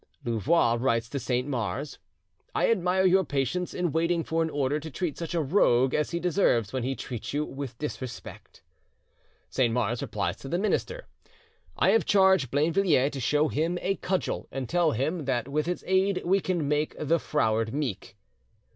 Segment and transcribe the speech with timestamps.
[0.25, 1.99] Louvois writes to Saint Mars:
[2.55, 6.09] "I admire your patience in waiting for an order to treat such a rogue as
[6.09, 8.63] he deserves, when he treats you with disrespect."
[9.51, 11.05] Saint Mars replies to the minister:
[11.77, 15.83] "I have charged Blainvilliers to show him a cudgel and tell him that with its
[15.85, 18.17] aid we can make the froward meek."